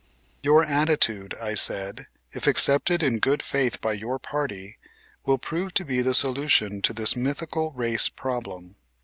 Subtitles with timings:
[0.41, 4.79] "Your attitude," I said, "if accepted in good faith by your party,
[5.27, 8.77] will prove to be the solution of this mythical race problem.